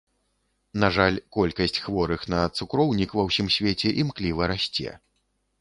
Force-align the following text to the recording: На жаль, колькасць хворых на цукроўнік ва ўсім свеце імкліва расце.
На 0.83 0.87
жаль, 0.95 1.19
колькасць 1.37 1.77
хворых 1.83 2.25
на 2.35 2.39
цукроўнік 2.57 3.15
ва 3.19 3.23
ўсім 3.31 3.53
свеце 3.57 3.89
імкліва 4.05 4.43
расце. 4.55 4.99